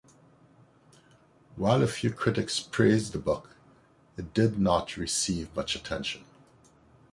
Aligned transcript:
While 1.57 1.83
a 1.83 1.87
few 1.87 2.11
critics 2.11 2.59
praised 2.59 3.13
the 3.13 3.19
book, 3.19 3.55
it 4.17 4.33
did 4.33 4.57
not 4.57 4.97
receive 4.97 5.55
much 5.55 5.75
attention. 5.75 6.23